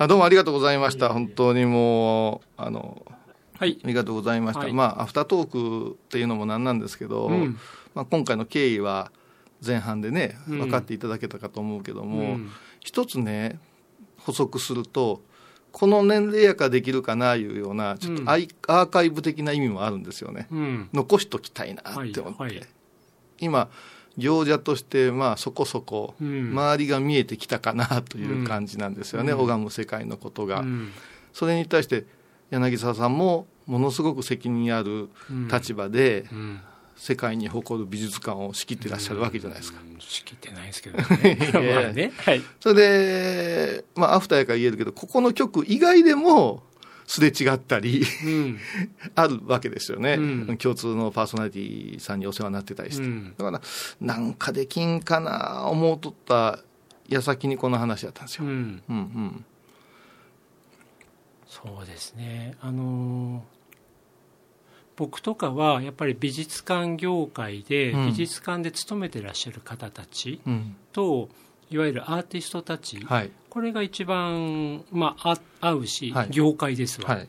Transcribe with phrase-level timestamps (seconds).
[0.00, 1.10] あどうもありがとうございました。
[1.10, 3.04] 本当にもう、あの、
[3.58, 3.78] はい。
[3.84, 4.60] ありがとうございました。
[4.60, 7.58] はい、まあ、アフタートークっていうのもなんなんですけど、うん、
[7.94, 9.12] まあ、今回の経緯は
[9.62, 12.50] 前半でね、分かっていただけたかと思うけども、うん、
[12.80, 13.58] 一つね、
[14.16, 15.20] 補足すると、
[15.70, 20.46] この年齢やからできるかないうような、ちょっとア,、アーカイブ的な意味もあるんですよね。
[20.50, 22.42] うん、残しときたいなって思って。
[22.42, 22.66] はいはい、
[23.38, 23.68] 今、
[24.16, 30.64] 行者としてまあそこそこ周りが見えてきたかなという感じなんですよね、拝む世界のことが。
[31.32, 32.04] それに対して
[32.50, 35.08] 柳沢さんもものすごく責任ある
[35.50, 36.26] 立場で、
[36.96, 39.80] 世界に誇る美術館を仕切ってらっしゃるわけじゃないですか。
[40.00, 41.92] 仕切ってないですけどね。
[41.94, 42.12] ね。
[42.18, 46.62] はい、それで、まあ、アフターやから言えるけど、ここの曲以外でも、
[47.10, 48.58] すれ違ったり、うん、
[49.16, 53.60] あるわけですよね、うん、共通のパーソナリティさんにお世話になってたりして、うん、だから
[54.00, 56.60] なんかできんかな思うとった
[57.08, 58.44] 矢先にこの話だったんですよ。
[58.44, 59.44] うん、うん、うん。
[61.48, 62.54] そうですね。
[62.60, 63.44] あの
[64.94, 70.40] 僕とかはやっぱり美術館業界で美術館で勤めてらっしゃる方たち
[70.92, 71.28] と、
[71.70, 77.28] いわゆるアーティストたち、はい、これが一番、まあ、合うし、はい、業界ですわ、はい、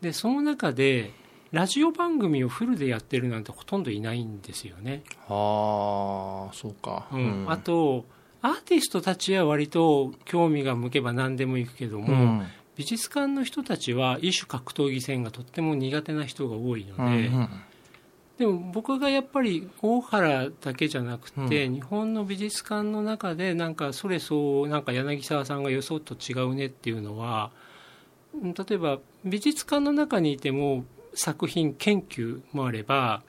[0.00, 1.10] でその中で
[1.50, 5.04] ラジオ番組をフルでやってるなんてほとんどいないんですよね。
[5.28, 8.04] ああそうか、うん、あと
[8.42, 17.48] アーティストたちは割と興味が向けば何でも行くけども、うん、美術館の人たちは異種格闘技戦がとっても苦手な人が多いので、うんうん
[18.38, 27.52] でも僕がやっぱり大原だけじゃなくて、うん、日本の美術館の中でなんかそれそうなんか柳沢さんが予想と違うねっていうのは
[28.42, 33.22] 例えば美術館の中にいても作品研究もあれば、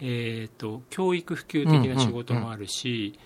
[0.00, 3.18] えーと、教育普及的な仕事もあるし、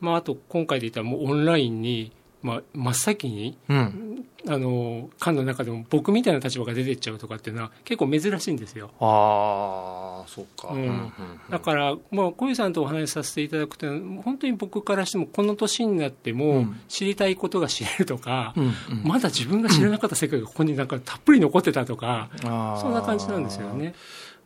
[0.00, 2.12] まあ、あと今回で言ったらもうオンラインに
[2.44, 8.90] まあ、真っ先に、うん、あの館の中でも僕みたいな立場が出てっちゃうとかっていうのは結構珍しいんですよ。
[9.00, 11.10] ああそうか、うん、
[11.48, 13.86] だから、まあ、小遊さんとお話しさせていただくと
[14.22, 23.94] 本当に僕からしてもこの年になっても知りたいことが知れるとか、うん、まだ自分が知らなかった世界がここになんかたっぷり残ってたとか、そんな感じなんですよね。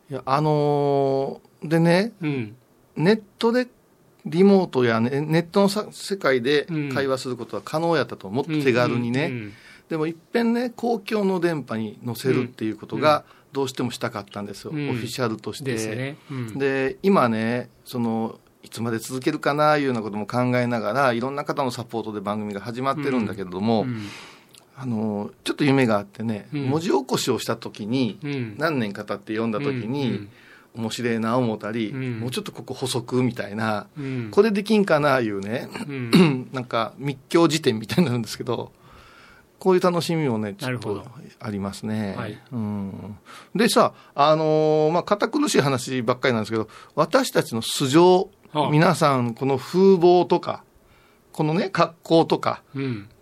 [0.09, 2.13] いやあのー、でね、
[2.95, 3.67] ネットで
[4.25, 9.51] リモートやネネットの世界で会話することは可能やったと思って、手軽にね、
[9.89, 15.75] でもいっぺんね公共の電波に載せるっていうことがどうしてもしたかったんですよ、オフィシャルとして。
[16.55, 16.97] で、ね。
[17.01, 23.85] 今ねそのいつまで続けるかないうようなことも考えながらいろんな方のサポートで番組が始まってるんだけれども、
[24.75, 28.19] あのちょっと夢があってね、文字起こしをした時に、
[28.57, 30.27] 何年か経って読んだ時に、
[30.75, 38.71] 面白いな思ったり、うん、もうちょっとここ補足みたいな、うん、これできんかないうね、うん、 なんか密教辞典みたいになるんですけど
[39.57, 41.05] こういう楽しみもねちょっと
[41.39, 42.15] ありますね。
[42.17, 43.17] はい、うん、
[43.53, 50.63] でさあのー、まあ堅苦しい話ばっかりなんですけど私たちの素性、はあ、皆さんこの風貌とか
[51.33, 52.63] このね格好とか、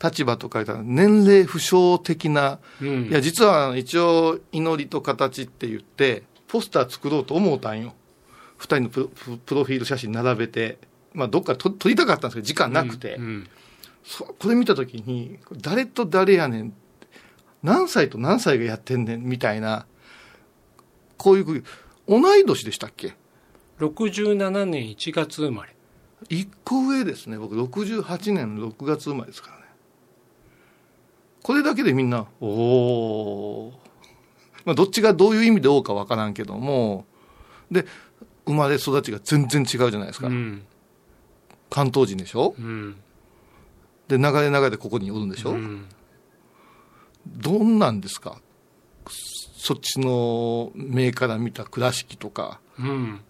[0.03, 7.94] 立場とか年齢不詳的な、いや実は一応祈りと形って言ってポスター作ろうと思うたんよ。
[8.58, 9.09] 二人のプ
[9.56, 10.80] ロフィール写真並べて、
[11.13, 13.16] まあ、どっか撮りたかったんですけど、時間なくて。
[13.16, 13.47] うんうん、
[14.40, 16.74] これ見たときに、誰と誰やねん、
[17.63, 19.86] 何歳と何歳がやってんねん、みたいな、
[21.18, 21.63] こういう、
[22.07, 23.16] 同い年でしたっけ
[23.80, 25.75] ?67 年1月生まれ。
[26.30, 27.38] 一個上ですね。
[27.38, 29.63] 僕68年6月生まれですからね。
[31.44, 33.74] これだけでみんな、おお
[34.67, 37.05] まあ、どっちがどういう意味でどうかわからんけども、
[37.72, 37.85] で、
[38.45, 40.28] 生まれ育ちが全然違うじゃないですか。
[40.28, 40.63] うん、
[41.69, 42.97] 関東人でしょ、うん、
[44.09, 45.85] で、流れ流れでここにおるんでしょ、うん、
[47.25, 48.41] どんなんですか？
[49.56, 52.59] そっちの目から見た倉敷とか。
[52.77, 53.22] うん、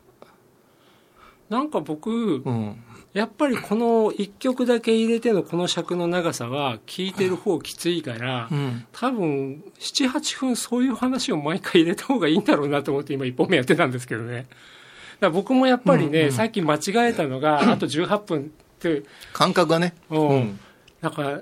[1.49, 2.83] なんか僕、うん、
[3.13, 14.47] やっぱりこの1曲だけ入れてのこの尺の長さは聞いてる方きついから、うん、多分78分そういう話を毎回入れた方がいいんだろうなと思って今1本目やってたんですけどね。
[15.19, 18.43] だ僕もやっぱりね、うんうん、さっき間違えたのが あと18分っ
[18.79, 19.03] て。
[19.33, 19.95] 感覚がね。
[20.09, 20.59] うん。
[21.01, 21.41] だから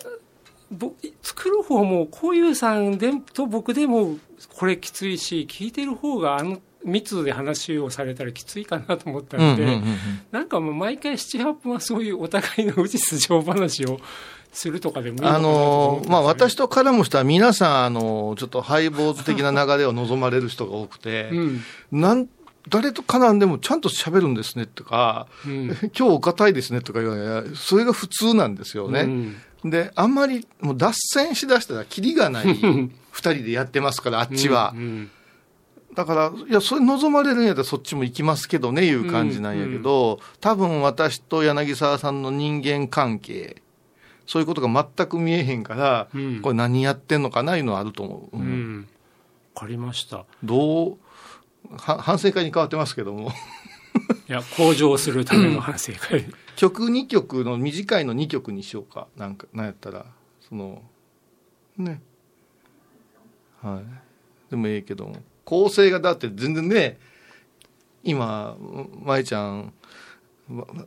[1.22, 4.18] 作る方もこういうさんでと僕でも
[4.56, 9.98] これきついし聞いてる方があの密で話をされたらきついかなと思ったので、うんうんうんうん、
[10.32, 14.00] なんかもう毎回7、8分はそういうお互いのうち素性話を
[14.54, 21.62] するとかでもいいあのまあ、私と絡む人は皆さん、あのちょっとハイボーズ的な流れを望まれる人が多くて、うん、
[21.92, 22.28] なん
[22.70, 29.02] 誰と絡んでもちゃんと喋るんですねとか、うん、今日お堅いですねとか言われそれが普通なんですよね。
[29.64, 32.48] うん、で、あんまりもう脱線しだしたらキリがない
[33.12, 34.74] 二人でやってますから、あっちは。
[34.76, 35.12] うんうん
[35.96, 43.62] だから、いや、それ望まれるんやったらそっちも行きますけどね、いう感じなんやけど、うんうん、多分私と柳沢さんの人間関係、
[44.28, 48.38] そういうことが全く見えへんから、うん、これ何やってんのかないうのはあると思う。
[48.38, 48.42] うん。
[48.42, 48.88] うん、
[49.56, 50.26] かりました。
[50.44, 50.98] どう、
[51.78, 53.32] は反省会に変わってますけども
[54.28, 56.26] いや、向上するための反省会。
[56.58, 59.08] 曲2曲の短いの2曲にしようか。
[59.16, 60.06] なんか、なんやったら、
[60.42, 60.82] その、
[61.78, 62.02] ね。
[63.62, 64.50] はい。
[64.50, 65.18] でもええけども。
[65.46, 67.00] 構成がだって全然ね、
[68.04, 68.58] 今、
[69.04, 69.74] 舞ちゃん、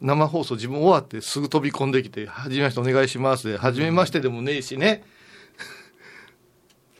[0.01, 5.03] 生放送自分終わってすぐ飛び込んできて、はじめましてお願いしますで、はじめましてでもねえしね。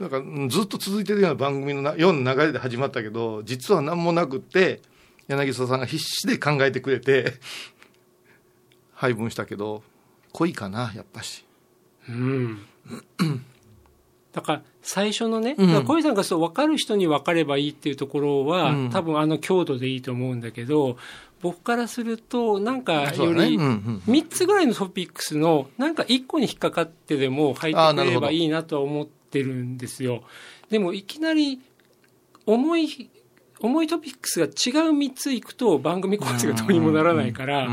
[0.01, 4.81] なんかずっと続いてるような番組のなような流れで始まったけど、実は何もなくって、
[5.27, 7.35] 柳沢さんが必死で考えてくれて、
[8.93, 9.83] 配分したけど、
[10.33, 11.45] 濃いかな、やっぱし。
[12.09, 12.67] うん。
[14.33, 20.97] だから最初のね、うん、小井さんがそう分かる人に分かればいいっていうところは、うん、多分あの強度でいいと思うんだけど
[21.43, 30.23] 僕からするとなんかより3つぐらいのトピックスのなんか1個に引っかかってでも入ってくれればいいなとは思ってるんですよ。
[30.71, 31.61] でもいきなり
[32.47, 33.11] 重い
[33.61, 37.69] 重いトピックスが違う3ついくと番組構成がどうにもならないから、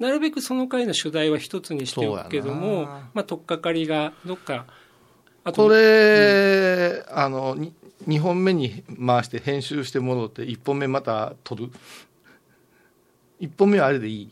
[0.00, 4.66] なるべくその回の主題は1つにしておくけども、まあ、取っかかりがどっか
[5.52, 7.56] これ、うん、あの
[8.08, 11.70] 2本目に回して編集して戻って1本目また撮る。
[13.40, 14.30] 1本目はあれでいい。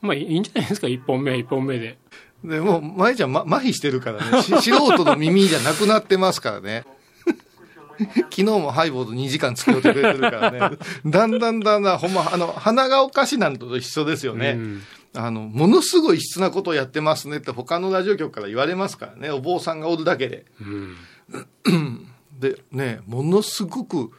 [0.00, 1.98] まあ いいんじゃないですか？1本目は1本目で。
[2.44, 4.42] でも舞ちゃん、ま、麻痺してるからね。
[4.42, 6.84] 素人の耳じゃなくなってますからね。
[8.30, 10.78] 昨日もハイボード2時間作ってくれてるからね。
[11.06, 14.82] だんだんだんだんほんまあの鼻がおかしなんと一緒ですよね、うん
[15.16, 20.44] あの、ものすごい異質なことをやってますねって他のラジオ局から言われますからね、お坊さんがおるだけで。
[20.60, 22.08] うん、
[22.38, 24.10] で、ね、ものすごく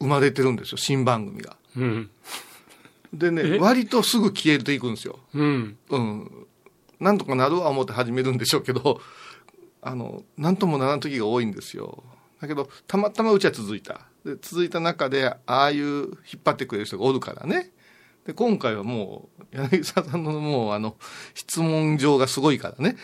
[0.00, 1.56] 生まれてるんですよ、新番組が。
[1.76, 2.10] うん、
[3.12, 5.18] でね、割とすぐ消えていくんですよ。
[5.34, 5.76] うん。
[5.90, 6.46] うん。
[6.98, 9.00] なんとかなるわ思って始めるんでしょうけど、
[9.82, 12.02] あの、なんともならん時が多いんですよ。
[12.40, 14.00] だけど、たまたまうちは続いた。
[14.24, 17.70] で、続いた中で、ああいう引っ張ってくれる人がおるからね。
[18.26, 20.96] で、今回はもう、柳沢さんのもう、あの、
[21.34, 22.96] 質問状がすごいからね。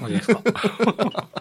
[0.00, 0.42] そうですか。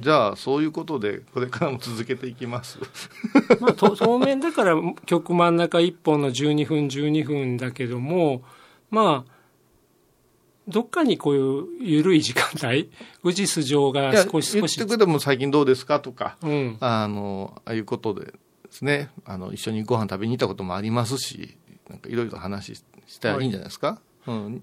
[0.00, 2.78] じゃあそういうことでこれからも続けていきます。
[3.60, 4.76] まあ当面だから
[5.06, 8.44] 曲真ん中1本の12分12分だけども
[8.90, 9.32] まあ
[10.68, 12.90] どっかにこういう緩い時間帯
[13.24, 14.76] 宇治素性が少し少し。
[14.76, 18.32] 言ってくれも最近どうですかとか、うん、あのああいうことで
[18.74, 21.56] ですねあの一緒にご飯食べに行ったこともありますし
[21.88, 24.62] なんかいろいろ話したらいいんじゃないですか、はい、うん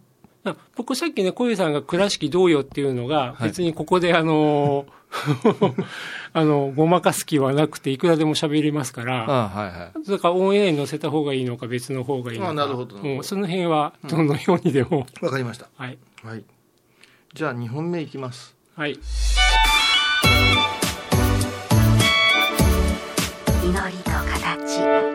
[0.76, 4.88] 僕さっきね、小遊さんが倉敷どうよっていうのが、別にここであの、
[6.34, 15.02] あの、ごまかす気はなくて、いくらでも喋りますから、あはいはい、だからオンエアに載せた方がいいのか、別の方がいいのか、なるほどもうその辺はどのようにでも。
[15.02, 15.70] わ、うん、かりました。
[15.76, 16.00] はい。
[16.24, 16.44] はい。
[17.36, 18.56] じゃあ、2本目いきます。
[18.76, 18.98] はい。
[23.72, 25.11] 祈りの形。